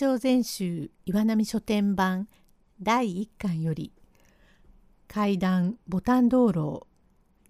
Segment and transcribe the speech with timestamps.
[0.00, 2.28] 朝全集岩波書店版
[2.80, 3.92] 第1巻より
[5.08, 6.86] 階段ボタン道路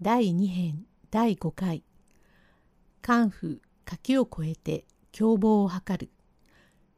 [0.01, 1.84] 第2編第5回
[3.03, 6.09] カンフ柿を越えて凶暴を図る。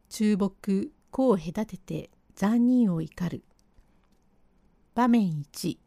[0.09, 3.43] 中木子を隔てて残忍を怒る。
[4.95, 5.79] 場面1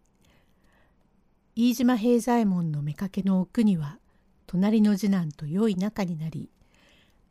[1.55, 3.97] 飯島平左衛門の妾の奥には
[4.45, 6.49] 隣の次男と良い仲になり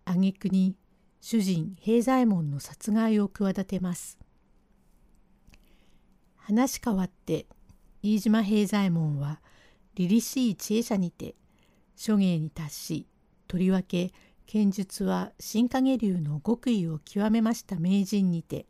[0.06, 0.76] 挙句に
[1.24, 4.18] 主人平左衛門の殺害を企てます。
[6.36, 7.46] 話変わって
[8.02, 9.40] 飯島平左衛門は
[9.94, 11.36] 凛々しい知恵者にて
[11.94, 13.06] 諸芸に達し
[13.46, 14.10] とりわけ
[14.46, 18.66] 剣術は新影流の極意を極めました名人にて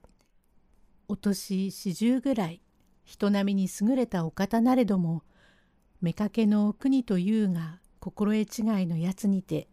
[1.09, 2.61] お年四十ぐらい
[3.05, 5.23] 人並みに優れたお方なれども
[6.03, 9.69] 妾の国というが心得違いのやつにて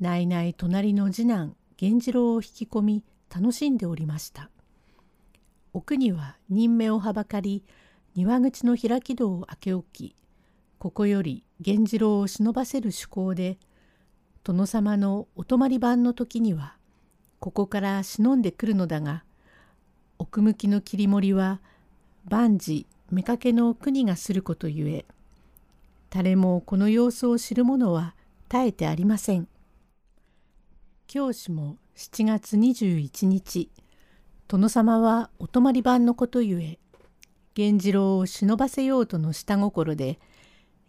[0.00, 4.50] ないない隣の次男源次郎を引き込み楽しんでおりました。
[5.74, 7.64] 奥には任命をはばかり
[8.14, 10.16] 庭口の開き戸を開け置き
[10.78, 13.58] ここより源次郎を忍ばせる趣向で
[14.44, 16.76] 殿様のお泊まり番の時には
[17.40, 19.24] ここから忍んでくるのだが
[20.18, 21.60] 奥向きの切り盛りは
[22.28, 25.04] 万事妾の国がすることゆえ
[26.10, 28.14] 誰もこの様子を知る者は
[28.50, 29.48] 絶えてありません。
[31.06, 33.70] 教師も7月21日
[34.48, 36.78] 殿様はお泊まり番のことゆえ
[37.56, 40.18] 源次郎を忍ばせようとの下心で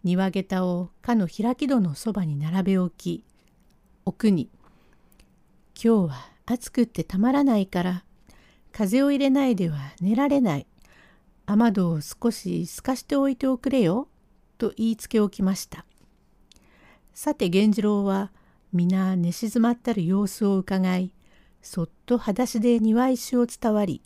[0.02, 3.24] 庭下駄をかの開き戸のそばに並べ置き
[4.04, 4.50] 奥に
[5.82, 8.04] 「今日は暑くってたまらないから
[8.72, 10.66] 風を入れないでは寝られない
[11.46, 14.08] 雨戸を少し透かしておいておくれよ」
[14.56, 15.84] と言いつけおきました。
[17.12, 18.32] さて源次郎は
[18.74, 21.14] 皆寝静まったる様子をうかがい
[21.62, 24.02] そっと裸足で庭石を伝わり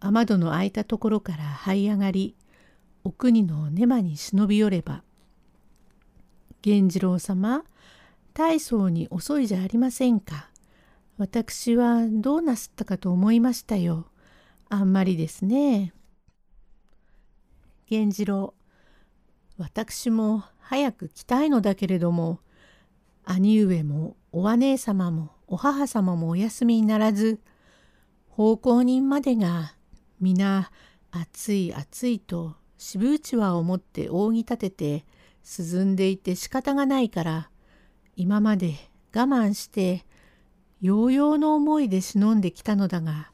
[0.00, 2.34] 雨戸の開いたところから這い上がり
[3.04, 5.04] お国の根間に忍び寄れば
[6.64, 7.62] 「源次郎様
[8.34, 10.48] 大層に遅いじゃありませんか。
[11.18, 14.06] 私はどうなすったかと思いましたよ。
[14.70, 15.92] あんまりですね。
[17.90, 18.54] 源次郎
[19.58, 22.40] 私も早く来たいのだけれども
[23.24, 27.40] 兄上もお姉様もお母様もお休みにならず
[28.28, 29.74] 奉公人までが
[30.20, 30.70] 皆
[31.10, 35.04] 暑い暑いと渋うちわを持って扇立てて
[35.58, 37.50] 涼んでいて仕方がないから
[38.16, 38.74] 今まで
[39.14, 40.04] 我慢して
[40.80, 43.30] ようようの思いで忍んできたのだが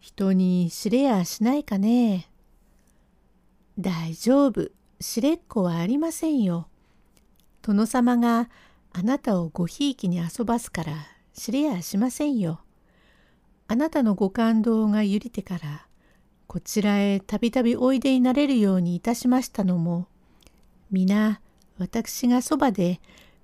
[0.00, 2.28] 人に知れやしないかね
[3.78, 4.70] 大丈夫
[5.00, 6.66] 知れっこはありませんよ。
[7.62, 8.50] 殿様が
[8.98, 10.92] あなたをごひいきに遊ばすから
[11.32, 12.58] 知れやしませんよ。
[13.68, 15.86] あなたのご感動がゆりてから
[16.48, 20.08] こちらへたびたびおいでになれるようにいたしましたのも
[20.90, 21.40] 皆
[21.78, 23.00] 私がそばで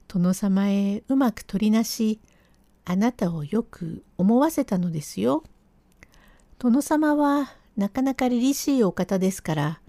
[0.08, 2.18] 殿様へうまく取りなし
[2.84, 5.44] あなたをよく思わせたのですよ。
[6.58, 9.80] 殿様はなかなか凛々しいお方ですから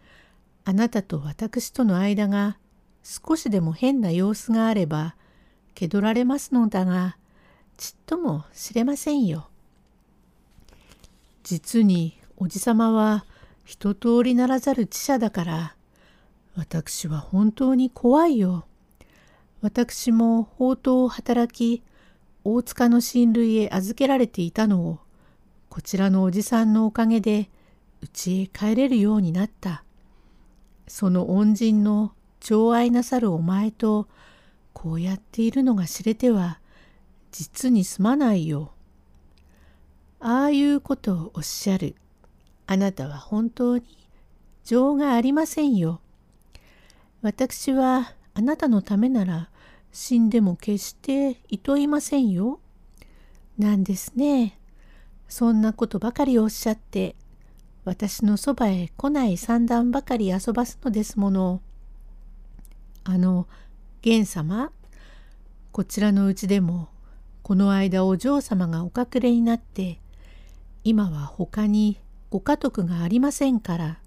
[0.64, 2.60] あなたと私との間が
[3.02, 5.16] 少しでも変な様子があれば
[5.76, 7.18] 気取られますのだが
[7.78, 9.50] ちっとも知れませんよ。
[11.44, 13.26] 実におじさまは
[13.66, 15.76] 一通りならざる知者だから
[16.56, 18.66] 私は本当に怖いよ。
[19.62, 21.84] 私も宝刀を働き
[22.44, 25.00] 大塚の親類へ預けられていたのを
[25.70, 27.50] こちらのおじさんのおかげで
[28.02, 29.84] 家へ帰れるようになった。
[30.88, 34.08] その恩人の寵愛なさるお前と
[34.86, 36.60] こうやっているのが知れては
[37.32, 38.72] 実にすまないよ。
[40.20, 41.96] ああいうことをおっしゃる。
[42.68, 43.84] あなたは本当に
[44.64, 46.02] 情がありませんよ。
[47.24, 49.50] 私はあなたのためなら
[49.92, 52.60] 死んでも決していといませんよ。
[53.58, 54.60] なんですね。
[55.28, 57.16] そんなことばかりおっしゃって
[57.86, 61.62] 私のそばへ来ない三段ばかり遊ばすのですもの。
[63.04, 63.48] あの
[64.04, 64.72] 源様
[65.76, 66.88] こちらのうちでも
[67.44, 70.00] この間お嬢様がお隠れになって
[70.86, 72.00] 今は他に
[72.30, 74.00] ご家督がありませんから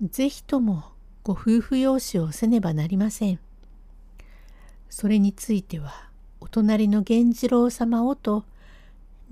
[0.00, 0.84] 是非とも
[1.24, 3.40] ご夫婦養子をせねばなりません。
[4.88, 8.44] それについてはお隣の源次郎様をと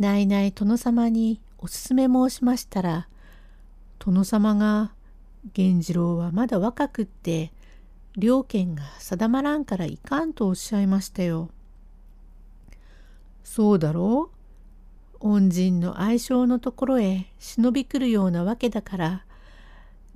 [0.01, 3.07] 内々殿様にお勧め申しましたら
[4.01, 4.91] 殿様が
[5.57, 7.53] 源次郎はまだ若くって
[8.17, 11.51] 両権が定まらんからいかんとおっしゃいましたよ。
[13.43, 14.37] そうだろう
[15.21, 19.27] 恩人の愛称のところへ忍び来るようなわけだから、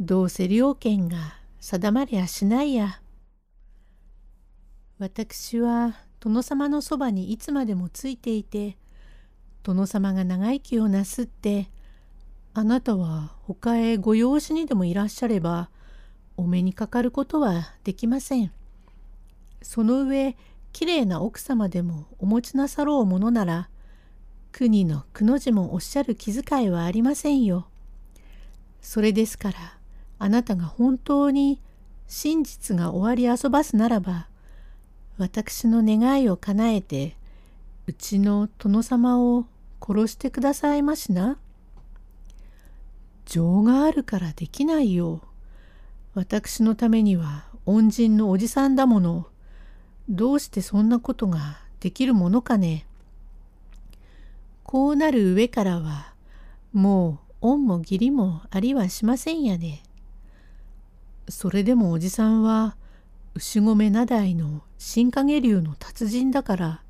[0.01, 1.17] どうせ料金が
[1.61, 3.01] 定まりゃしないや。
[4.99, 8.77] 私は殿様のそばにいつまでもついていて、
[9.63, 11.71] 殿様が長生きをなすって、
[12.53, 15.71] あなたは他へご養子にでもいらっしゃれば、
[16.37, 18.53] お目にかかることはできません。
[19.63, 20.37] その上、
[20.73, 23.69] きれいな奥様でもお持ちなさろうものなら、
[24.53, 27.67] 国のくの字もおっしゃる気遣いはありませんよ。
[28.81, 29.79] それですから、
[30.19, 31.61] あなたが本当に
[32.07, 34.29] 真実が終わり遊ばすならば、
[35.19, 37.17] 私の願いを叶えて、
[37.87, 39.47] うちの殿様を
[39.81, 41.39] 殺してくださいましな。
[43.25, 45.21] 情があるからできないよ。
[46.17, 49.27] 私のためには恩人のおじさんだもの。
[50.09, 52.87] どうしてそんなことができるものかね。
[54.63, 56.15] こうなる上からは、
[56.73, 59.83] もう恩も義理もありはしませんやね。
[61.29, 62.79] それでもおじさんは、
[63.35, 66.83] 牛込名代の新影流の達人だから、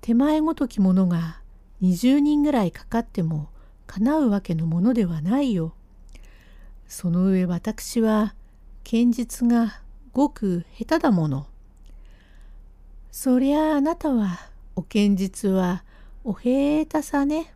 [0.00, 1.40] 手前ごときものが
[1.80, 3.50] 20人ぐらいかかっても
[3.86, 5.76] 叶うわけのものではないよ。
[6.92, 8.34] その上私は
[8.84, 9.80] 剣術が
[10.12, 11.46] ごく下手だもの。
[13.10, 15.84] そりゃああなたはお剣術は
[16.22, 17.54] おへーたさね。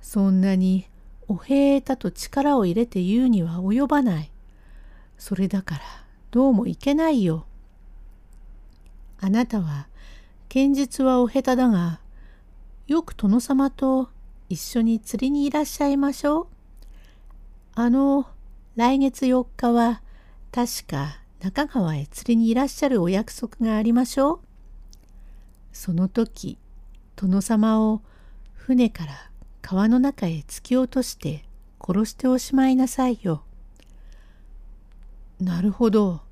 [0.00, 0.88] そんなに
[1.28, 4.32] おへーたと力を入れて言うには及ばない。
[5.16, 5.82] それだから
[6.32, 7.46] どうもいけないよ。
[9.20, 9.86] あなたは
[10.48, 12.00] 剣術はお下手だが、
[12.88, 14.10] よく殿様と
[14.48, 16.57] 一緒に釣りにいらっしゃいましょう。
[17.80, 18.26] あの、
[18.74, 20.02] 来月4日は
[20.50, 24.40] 確か中川へ釣りにいらっしゃるお約束がありましょう。
[25.70, 26.58] その時、
[27.14, 28.02] 殿様を
[28.52, 29.30] 船から
[29.62, 31.44] 川の中へ突き落として
[31.80, 33.44] 殺しておしまいなさいよ。
[35.38, 36.22] なるほど。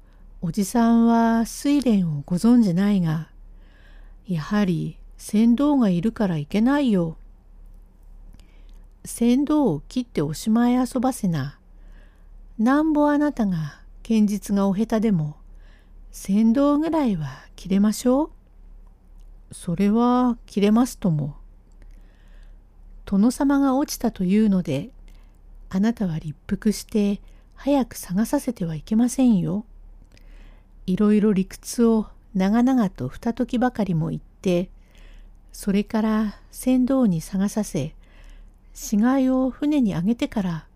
[0.43, 3.29] おじさんは睡蓮をご存じないが、
[4.27, 7.17] やはり船頭がいるからいけないよ。
[9.07, 11.59] 船頭を切っておしまい遊ばせな。
[12.59, 15.37] なんぼあなたが剣術がお下手でも、
[16.11, 18.31] 船頭ぐらいは切れましょう。
[19.55, 21.37] それは切れますとも。
[23.05, 24.91] 殿様が落ちたというので、
[25.69, 27.21] あなたは立腹して
[27.55, 29.65] 早く探させてはいけませんよ。
[30.87, 34.71] いろいろ理屈を長々と二時ばかりも言って、
[35.53, 37.96] それから船頭に探させ、
[38.77, 40.67] 死骸を船にあげてから、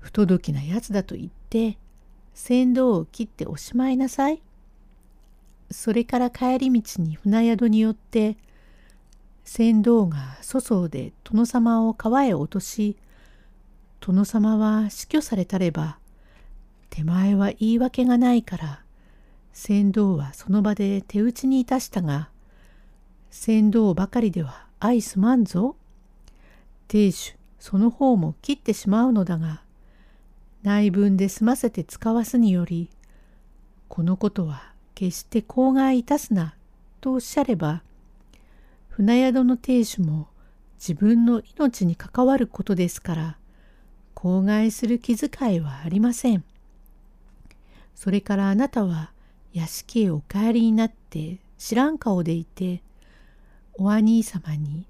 [0.00, 1.78] 不届きなやつだと言って、
[2.34, 4.42] 船頭を切っておしまいなさい。
[5.70, 8.36] それから帰り道に船宿によって、
[9.44, 12.98] 船頭が粗相で殿様を川へ落とし、
[14.00, 15.98] 殿様は死去されたれば、
[16.90, 18.82] 手前は言い訳がないから、
[19.54, 22.28] 船頭はその場で手打ちにいたしたが、
[23.30, 25.76] 船頭ばかりでは愛すまんぞ。
[26.88, 29.62] 亭主、その方も切ってしまうのだが、
[30.62, 32.90] 内分で済ませて使わすにより、
[33.88, 36.54] このことは決して口外いたすな、
[37.00, 37.82] とおっしゃれば、
[38.88, 40.28] 船宿の亭主も
[40.78, 43.38] 自分の命に関わることですから、
[44.14, 46.44] 口外する気遣いはありません。
[47.94, 49.10] それからあなたは
[49.52, 52.82] 屋敷へお帰りになって知らん顔でいて、
[53.74, 54.86] お兄様に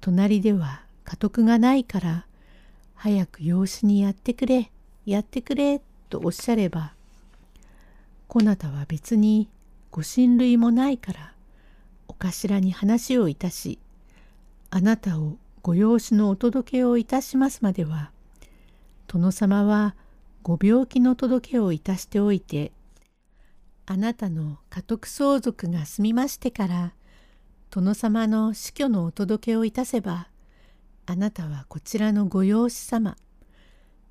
[0.00, 2.26] 隣では家督がないから
[2.94, 4.70] 早く養子にやってくれ、
[5.04, 6.94] やってくれとおっしゃれば、
[8.28, 9.48] こなたは別に
[9.90, 11.34] ご親類もないから
[12.08, 13.78] お頭に話をいたし、
[14.70, 18.10] あなたをご養子のお届けをいたしますまでは、
[19.06, 19.94] 殿様は
[20.42, 22.72] ご病気の届けをいたしておいて、
[23.86, 26.92] あなたの家督相続が済みましてから、
[27.70, 30.28] 殿様の死去のお届けをいたせば、
[31.06, 33.16] あなたはこちらのご養子様。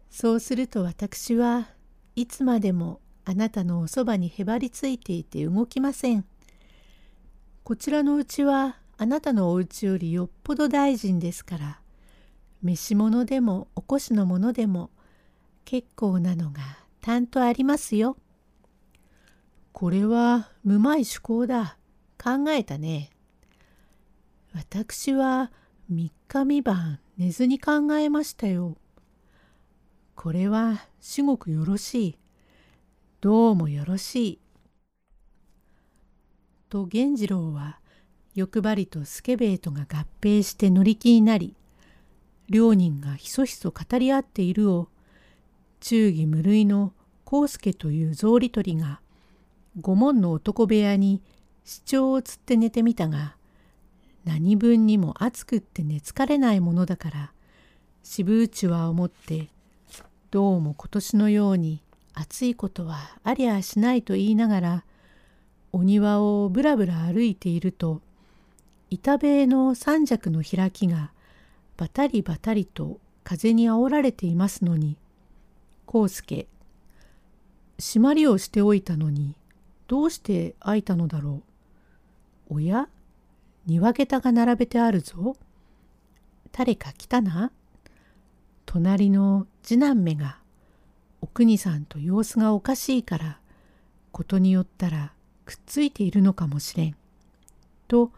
[0.09, 1.69] そうすると私は
[2.15, 6.25] いつまでもあなたのおそばにへばりついていて動きません。
[7.63, 11.79] こちらのうちはあなたのお家よりよっぽど大臣ですから、
[12.61, 14.91] 召し物でもおこしのものでも
[15.65, 16.61] 結構なのが
[17.01, 18.17] たんとありますよ。
[19.71, 21.77] これは無枚趣向だ。
[22.23, 23.09] 考えたね。
[24.53, 25.51] 私は
[25.89, 28.77] 三日三晩寝ずに考えましたよ。
[30.15, 32.17] これは至極よろしい。
[33.21, 34.39] どうもよろしい。
[36.69, 37.79] と源次郎は
[38.33, 41.55] 欲張りとスケベートが合併して乗り気になり
[42.49, 44.87] 両人がひそひそ語り合っているを
[45.81, 46.93] 忠義無類の
[47.31, 49.01] 康介という草履取りが
[49.79, 51.21] 御門の男部屋に
[51.63, 53.35] 市長をつって寝てみたが
[54.25, 57.31] 何分にも暑くって寝つかれないものだから
[58.03, 59.49] 渋内は思って
[60.31, 61.81] どうも今年のように
[62.13, 64.83] 暑いことはありゃしないと言いながら
[65.71, 68.01] お庭をぶらぶら歩いていると
[68.89, 71.11] 板塀の三尺の開きが
[71.77, 74.97] バタリバタリと風にあおられていますのに
[75.91, 76.47] 康介
[77.79, 79.35] 締まりをしておいたのに
[79.87, 81.41] どうして開いたのだろ
[82.49, 82.55] う。
[82.55, 82.87] おや
[83.65, 85.35] 庭桁が並べてあるぞ。
[86.51, 87.51] 誰か来たな。
[88.65, 90.39] 隣の次男目が
[91.21, 93.39] お国さんと様子がおかしいから
[94.11, 95.13] ことによったら
[95.45, 96.95] くっついているのかもしれん。
[97.87, 98.11] と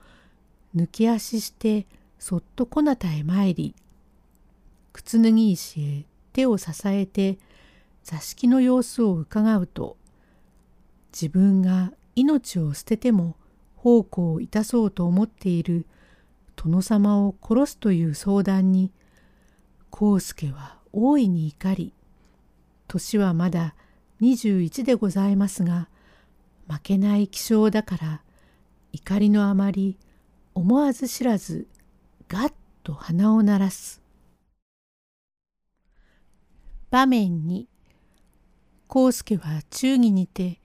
[0.76, 1.86] 抜き足して
[2.20, 3.76] そっとこなたへ参り
[4.94, 7.38] 靴脱ぎ石へ手を支えて
[8.04, 9.98] 座敷の様子をうかがうと
[11.12, 13.36] 自分が命を捨てても
[13.86, 15.86] 奉公をいたそうと思っている。
[16.56, 18.92] 殿様を殺すという相談に
[19.92, 21.94] 康介は大いに怒り
[22.88, 23.76] 年はまだ
[24.22, 25.90] 21でございますが
[26.68, 28.22] 負けない気性だから
[28.94, 29.98] 怒りのあまり
[30.56, 31.68] 思わず知らず
[32.30, 34.02] ガッと鼻を鳴らす。
[36.90, 37.68] 場面に
[38.90, 40.62] 康介は忠義にて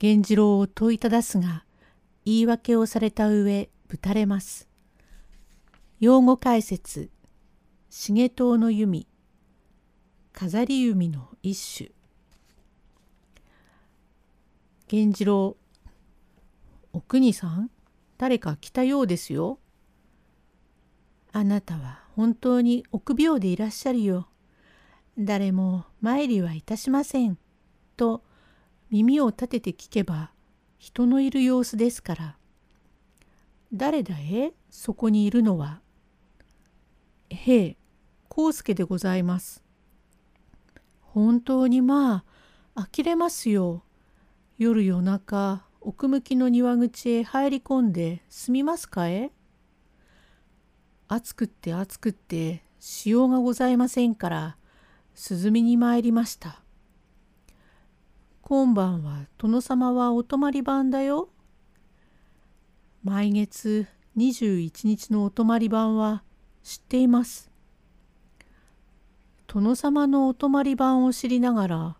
[0.00, 1.65] 源次郎を問いただすが
[2.26, 4.68] 言い訳をされた上ぶたれます。
[6.00, 7.08] 用語解説
[7.88, 9.06] 重刀の弓
[10.32, 11.90] 飾り弓の一種
[14.90, 15.56] 源次郎
[16.92, 17.70] お国さん
[18.18, 19.60] 誰か来たようですよ。
[21.32, 24.26] あなたは本当に臆病でいらっしゃるよ。
[25.16, 27.38] 誰も参りはいたしません。
[27.96, 28.24] と
[28.90, 30.32] 耳を立てて聞けば
[30.86, 32.36] 人のいる様子ですから。
[33.74, 35.80] 誰だえそこにいるのは。
[37.28, 37.76] へえ、
[38.30, 39.64] 康介でございます。
[41.00, 42.22] 本当にま
[42.76, 43.82] あ、呆れますよ。
[44.58, 49.32] 夜夜中、奥向きの庭口へ入り込んで住みますかえ
[51.08, 54.56] 暑くって暑くってしようがございませんから
[55.28, 56.62] 涼みに参りました。
[58.48, 61.30] 今晩は殿様はお泊まり番だよ。
[63.02, 66.22] 毎月21日のお泊まり番は
[66.62, 67.50] 知っています。
[69.48, 71.96] 殿様のお泊まり番を知りながら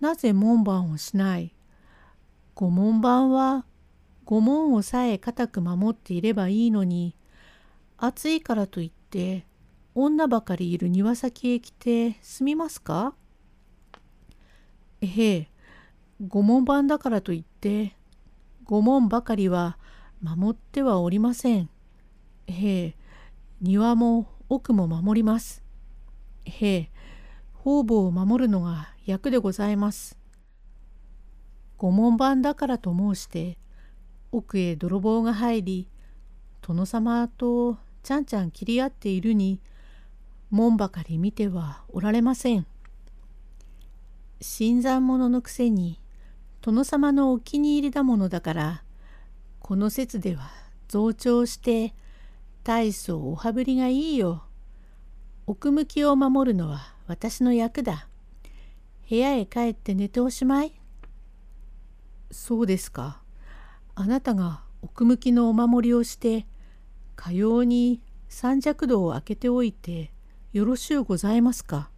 [0.00, 1.54] なぜ門番をしない？
[2.56, 3.64] 御門番は
[4.24, 7.14] 御門をさえ固く守っていればいいのに
[7.96, 9.46] 暑いからといって
[9.94, 13.14] 女ばかりいる庭先へ来て住みますか？
[15.00, 15.48] ええ
[16.20, 17.94] 御門番だからといって
[18.64, 19.78] 御門ばかりは
[20.22, 21.68] 守ってはおりません。
[22.46, 22.96] へえ
[23.60, 25.62] 庭も奥も守ります。
[26.44, 26.90] へえ
[27.52, 30.16] 方々を守るのが役でございます。
[31.76, 33.58] 御門番だからと申して
[34.32, 35.88] 奥へ泥棒が入り
[36.62, 39.60] 殿様とちゃんちゃん切り合っているに
[40.50, 42.66] 門ばかり見てはおられません。
[44.40, 46.00] 新参者のくせに
[46.66, 48.82] 殿様のお気に入りだものだから
[49.60, 50.50] この説では
[50.88, 51.94] 増長して
[52.64, 54.42] 大層おはぶりがいいよ。
[55.46, 58.08] 奥向きを守るのは私の役だ。
[59.08, 60.72] 部屋へ帰って寝ておしまい。
[62.32, 63.22] そうですか。
[63.94, 66.48] あなたが奥向きのお守りをして
[67.14, 70.10] かように三尺戸を開けておいて
[70.52, 71.90] よろしゅうございますか。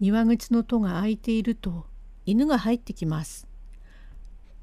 [0.00, 1.86] 庭口の戸が開いていると
[2.28, 3.48] 犬が入ってきます。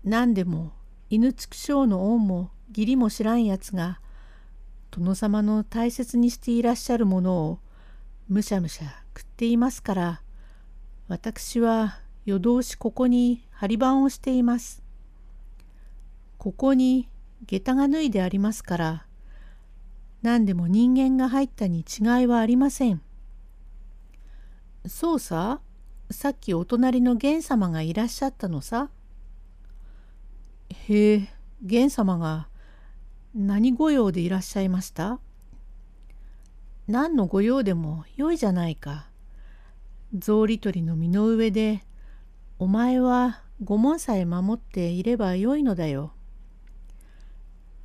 [0.03, 0.71] 何でも
[1.09, 3.99] 犬畜生の恩も義理も知らんやつが
[4.91, 7.59] 殿様の大切にしていらっしゃるものを
[8.29, 8.85] むしゃむしゃ
[9.17, 10.21] 食っていますから
[11.07, 14.83] 私は夜通しここに張り番をしています。
[16.37, 17.09] ここに
[17.47, 19.05] 下駄が脱いでありますから
[20.21, 23.01] 何でも人間が入ったに違いはありません。
[24.85, 25.61] そうさ
[26.11, 28.89] さっきお隣の源様がいらっしゃったのさ。
[30.69, 31.29] へえ
[31.61, 32.47] 源様が
[33.33, 35.19] 何御用でいらっしゃいました？
[36.87, 39.09] 何の御用でもよいじゃないか。
[40.19, 41.83] 草履取りの身の上で
[42.59, 46.13] お前は御門さえ守っていればよいのだよ。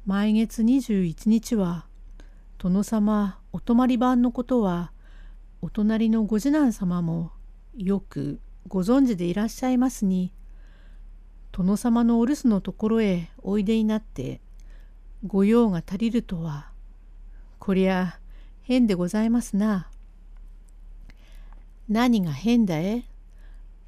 [0.04, 1.86] 毎月21日は
[2.58, 4.92] 殿様お泊まり番のことは
[5.62, 7.32] お隣のご次男様も
[7.76, 10.32] よくご存知でいらっしゃいますに
[11.52, 14.40] 殿様のお留守のところへおいでになって
[15.26, 16.70] 御用が足りるとは
[17.58, 18.18] こりゃ
[18.62, 19.90] 変でございますな。
[21.88, 23.04] 何が変だえ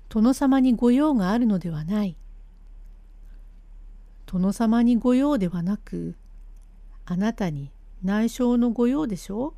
[0.09, 2.17] 殿様に御用があるのではない。
[4.27, 6.17] 殿様に御用ではなく
[7.05, 7.71] あなたに
[8.03, 9.55] 内緒の御用でしょ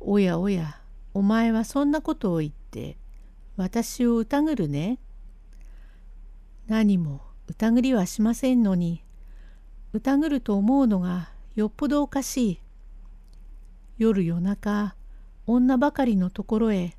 [0.00, 0.80] うおやおや
[1.14, 2.98] お前はそんなことを言って
[3.56, 4.98] 私を疑るね。
[6.66, 9.04] 何も疑りはしませんのに
[9.92, 12.60] 疑ると思うのがよっぽどおかしい。
[13.96, 14.96] 夜夜中
[15.46, 16.96] 女ばかりのところへ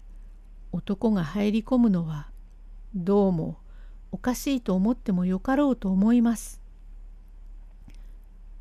[0.72, 2.29] 男が入り込むのは
[2.95, 3.57] どうも
[4.13, 6.62] おかしいと思ってもよかろうと思います。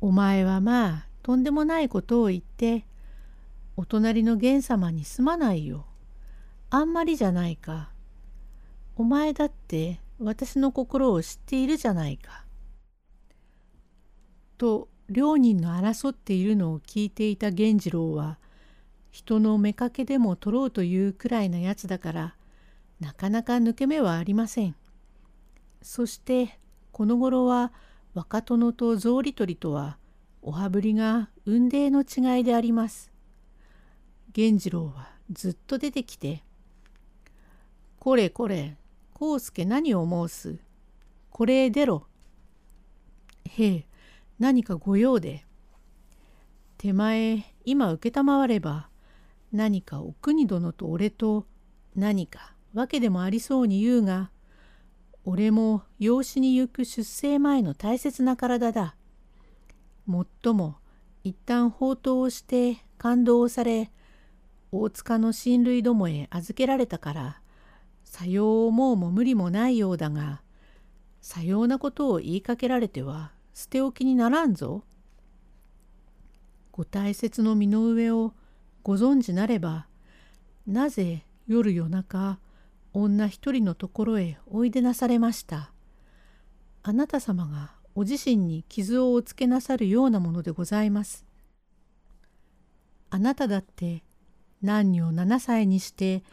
[0.01, 2.85] お前はまあとんでもないことを言って
[3.77, 5.85] お隣の源様にすまないよ。
[6.69, 7.91] あんまりじゃないか。
[8.95, 12.45] お前だって私の心を知っているじゃないか。
[14.57, 18.39] と両人の争っているのを聞いていた源次郎は
[19.11, 22.35] 人の妾でも取ろうというくらいのやつだから
[22.99, 24.75] なかなか抜け目はありません。
[25.81, 26.57] そして
[26.91, 27.73] この頃は
[28.13, 29.97] 若殿と草履取りとは
[30.41, 33.14] おはぶりが雲泥の違いであります。
[34.35, 36.43] 源次郎はずっと出てきて
[37.99, 38.77] 「これこれ
[39.19, 40.59] 康介何を申す？
[41.31, 42.07] これへ出ろ」
[43.47, 43.87] へえ
[44.37, 45.45] 何か御用で。
[46.77, 48.89] 手前今承れば
[49.51, 51.47] 何かお国殿と俺と
[51.95, 54.29] 何か訳でもありそうに言うが
[55.23, 58.97] 俺も養子に行く出生前の大切な体だ。
[60.05, 60.75] もっとも
[61.23, 63.89] 一旦放蕩をして感動をされ
[64.81, 67.41] 大塚の親類どもへ預けられたから
[68.03, 70.41] さよう思うも無理もないようだが
[71.21, 74.83] さようなことを言いかけられては捨て置きにならんぞ。
[76.71, 78.33] ご大切の身の上を
[78.83, 79.87] ご存じなれば
[80.67, 82.37] なぜ夜夜中
[82.91, 85.71] 女一人のところへおいでなされました。
[86.83, 91.25] あなた様がお自身に傷をおつけなさるようなものでございます。
[93.09, 94.03] あなただって
[94.61, 96.23] 男女7歳にして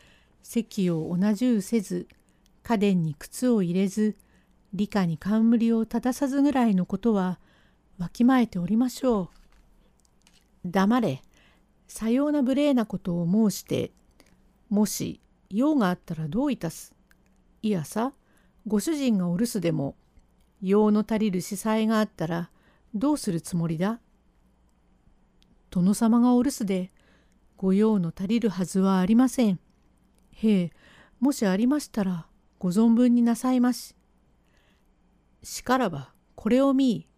[0.43, 2.07] 席を同じうせず
[2.63, 4.17] 家電に靴を入れず
[4.73, 7.39] 理科に冠を正さずぐらいのことは
[7.99, 9.31] わきまえておりましょ
[10.65, 10.69] う。
[10.71, 11.23] 黙れ。
[11.89, 13.93] さような無礼なことを申して、
[14.71, 16.95] もし用があったらどういたす。
[17.61, 18.13] いやさ、
[18.67, 19.95] ご主人がお留守でも、
[20.63, 22.51] 用の足りる司祭があったら
[22.95, 23.99] どうするつもりだ
[25.71, 26.92] 殿様がお留守で、
[27.63, 29.61] ご用の足りるはずはありません。
[30.33, 30.71] へえ、
[31.21, 32.27] もしありましたら、
[32.59, 33.95] ご存分になさいまし。
[35.45, 37.09] しからばこれを見い。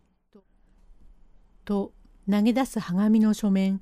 [1.64, 1.94] と
[2.30, 3.80] 投げ出すはがみの書面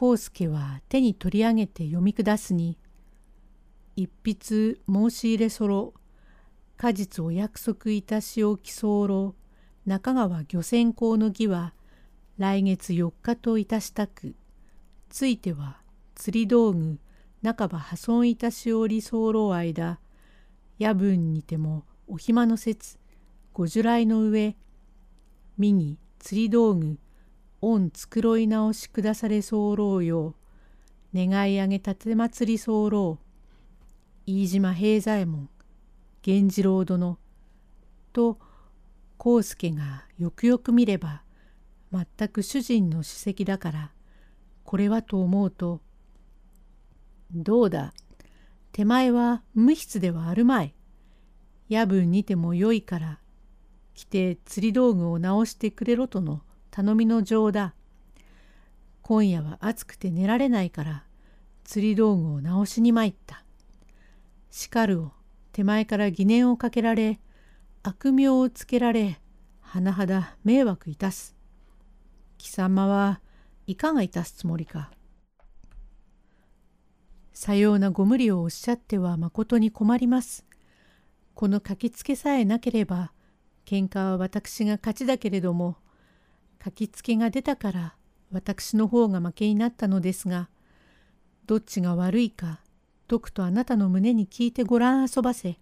[0.00, 2.76] 康介は手に取り上げて読み下すに
[3.94, 5.94] 「一筆申し入れそろ
[6.76, 9.36] 果実お約束いたしおき候
[9.86, 11.72] 中川漁船港の儀は
[12.36, 14.34] 来月4日といたしたく
[15.12, 15.76] ついては
[16.14, 16.98] 釣り道具
[17.44, 19.98] 半ば破損いたしおり候間
[20.78, 22.98] 夜分にてもお暇の説
[23.52, 24.56] ご従来の上
[25.58, 26.98] 右釣り道具
[27.60, 30.34] 御繕い直し下され候よ
[31.14, 33.18] 願い上げ立祭り候
[34.24, 35.50] 飯島平左衛門
[36.26, 37.18] 源次郎殿
[38.14, 38.38] と
[39.22, 41.22] 康介がよくよく見れば
[41.92, 43.92] 全く主人の史跡だから
[44.64, 45.80] これはと思うと
[47.32, 47.92] どうだ？
[48.72, 50.74] 手前は無筆ではあるまい
[51.68, 53.18] 夜分にてもよいから
[53.94, 57.74] 来て釣り道具を直してくれろとの頼みの状だ。
[59.02, 61.04] 今夜は暑くて寝られないから
[61.64, 63.44] 釣り道具を直しに参った。
[64.50, 65.12] 叱るを
[65.52, 67.20] 手前から疑念をかけられ
[67.82, 69.20] 悪名をつけられ
[69.62, 71.36] 甚だ迷惑いたす。
[72.38, 73.20] 貴様は
[73.72, 74.90] いかがいたすつもりか？
[77.32, 80.44] さようなご無理をおっしゃってはまことに困ります。
[81.34, 83.12] この書きつけさえなければ
[83.64, 85.76] 喧嘩は私が勝ちだけれども
[86.62, 87.94] 書きつけが出たから
[88.30, 90.50] 私の方が負けになったのですが
[91.46, 92.60] どっちが悪いか
[93.08, 95.56] とくとあなたの胸に聞いてごらん遊ばせ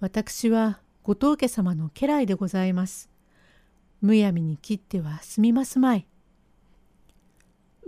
[0.00, 3.10] 私は後藤家様の家来でございます。
[4.00, 6.06] むやみに切っては済みますまい。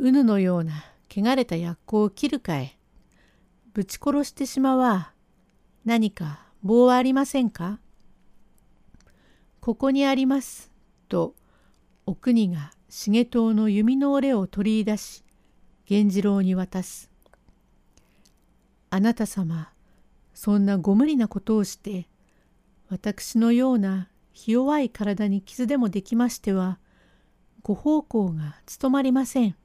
[0.02, 2.78] うぬのような汚れた薬効を切るかえ。
[3.74, 5.12] ぶち殺してしまわ。
[5.84, 7.80] 何か棒はありませんか？
[9.60, 10.72] ここにあります。
[11.10, 11.34] と、
[12.06, 15.22] お国が重藤の弓の折れを取り出し、
[15.90, 17.10] 源次郎に渡す。
[18.88, 19.70] あなた様、
[20.32, 22.08] そんなご無理なことをして、
[22.88, 26.78] 私のようなひ弱い体に傷でもできましては、
[27.62, 29.56] ご奉公が務まりません。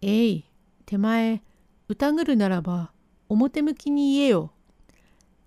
[0.00, 0.44] えい、
[0.86, 1.42] 手前、
[1.88, 2.92] 疑るならば、
[3.28, 4.52] 表向きに言えよ。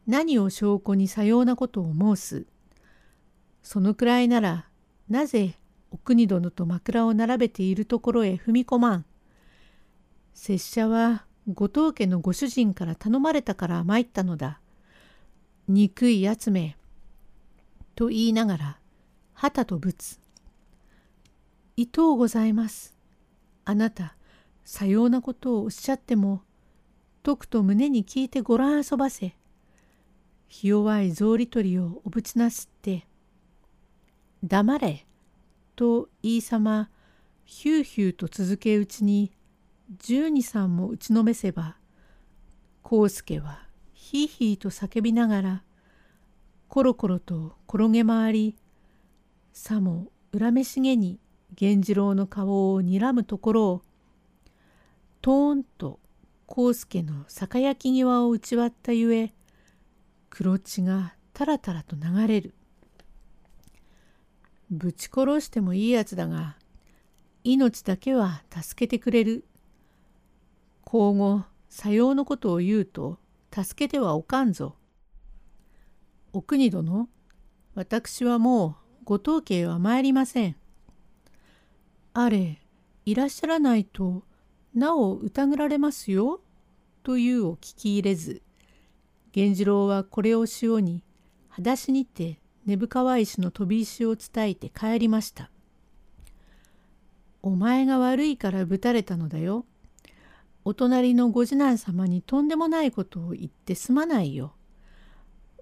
[0.07, 2.45] 何を証拠にさようなことを申す。
[3.63, 4.67] そのくらいなら、
[5.09, 5.55] なぜ
[5.91, 9.05] お国殿と枕を並べているところへ踏み込まん。
[10.33, 14.59] 拙者は後藤家のご主人から頼まれたから参ったのだ。
[15.67, 16.77] 憎いやつめ。
[17.95, 18.79] と言いながら、
[19.33, 20.19] 旗とぶつ。
[21.77, 22.95] 伊藤ございます。
[23.65, 24.15] あなた、
[24.71, 26.43] さようなことをおっしゃっても、
[27.23, 29.35] とくと胸に聞いてごらん遊ばせ。
[30.47, 33.05] ひ弱い草履取りをおぶちなすって、
[34.41, 35.05] 黙れ、
[35.75, 36.89] と言いさま、
[37.43, 39.33] ヒューヒューと続けうちに、
[39.99, 41.75] 十二三も打ちのめせば、
[42.81, 45.63] 康介はヒーヒーと叫びながら、
[46.69, 48.55] コロコロと転げ回り、
[49.51, 51.19] さも恨めしげに
[51.59, 53.81] 源次郎の顔を睨むところを、
[55.21, 55.99] トーンと
[56.47, 59.31] 康介の酒焼き際を打ち割ったゆえ、
[60.31, 62.55] 黒血がたらたらと流れる。
[64.71, 66.57] ぶち殺してもいいやつだが、
[67.43, 69.45] 命だけは助けてくれる。
[70.85, 73.19] 今後、さようのことを言うと、
[73.53, 74.75] 助けてはおかんぞ。
[76.33, 77.09] お国殿、
[77.75, 80.55] 私はもうご当家へは参りません。
[82.13, 82.59] あれ、
[83.05, 84.23] いらっしゃらないと、
[84.73, 86.41] なお疑られますよ。
[87.03, 88.41] というを聞き入れず、
[89.35, 91.03] 源次郎はこれをしように、
[91.49, 95.49] 裸足にて根深川石の飛び石を伝えて帰りました。
[97.41, 99.65] お前が悪いからぶたれたのだよ。
[100.63, 104.53] お隣のご次男様にとんでもないことを言ってすまないよ。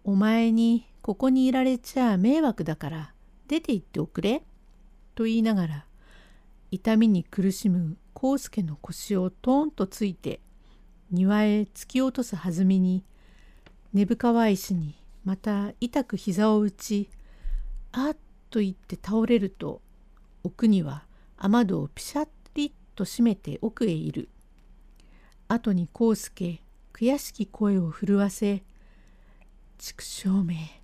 [0.03, 3.13] お前にここにいられちゃ迷惑だから
[3.47, 4.43] 出て行っておくれ。
[5.15, 5.85] と言いながら
[6.71, 10.39] 痛みに苦しむ康介の腰をトーンとついて
[11.11, 13.03] 庭へ突き落とす弾みに
[13.93, 14.95] 根深川石に
[15.25, 17.09] また痛く膝を打ち
[17.91, 18.17] あっ
[18.49, 19.81] と言って倒れると
[20.43, 21.03] 奥には
[21.37, 24.29] 雨戸をピシャッリと閉めて奥へいる。
[25.47, 26.61] 後に康介
[26.93, 28.63] 悔しき声を震わせ
[29.79, 30.83] 「畜生め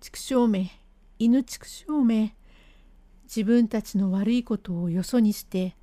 [0.00, 0.70] 畜生め
[1.18, 2.36] 犬畜生め
[3.24, 5.76] 自分たちの悪いことをよそにして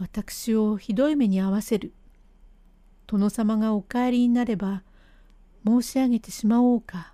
[0.00, 1.92] 私をひどい目に遭わせる。
[3.06, 4.82] 殿様がお帰りになれば
[5.66, 7.12] 申し上げてしまおうか。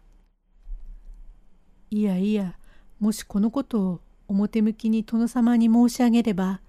[1.90, 2.54] いやいや、
[3.00, 6.60] もしこのことを表向きに殿様に申し上げれば、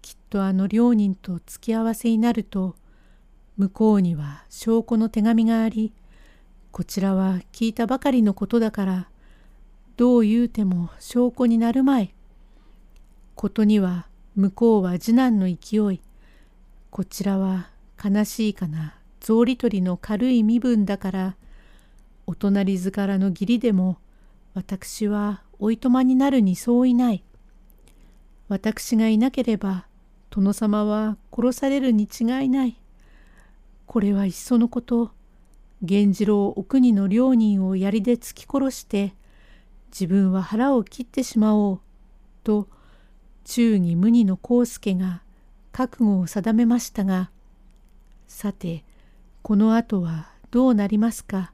[0.00, 2.74] きっとあの両人と付き合わせになると、
[3.58, 5.92] 向こうには証拠の手紙があり、
[6.72, 9.08] こちらは聞いたばかりのことだから、
[9.98, 12.14] どう言うても証拠になるまい。
[13.34, 16.00] ことには向こうは次男の勢い、
[16.90, 17.68] こちらは
[18.02, 21.36] 悲しいかな草履取りの軽い身分だから、
[22.26, 23.98] お隣ずからの義理でも、
[24.54, 27.22] 私はおいとまになるにそういない。
[28.48, 29.86] 私がいなければ、
[30.30, 32.76] 殿様は殺されるに違いない。
[33.86, 35.12] これはいっそのこと、
[35.80, 39.14] 源次郎お国の両人を槍で突き殺して、
[39.90, 41.80] 自分は腹を切ってしまおう、
[42.42, 42.68] と、
[43.44, 45.22] 忠義無二の康介が
[45.70, 47.30] 覚悟を定めましたが、
[48.26, 48.84] さて、
[49.42, 51.52] この後はどうなりますか？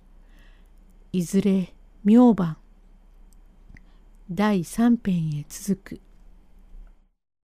[1.12, 1.74] いずれ
[2.04, 2.56] 明晩。
[4.30, 6.00] 第三編へ続く。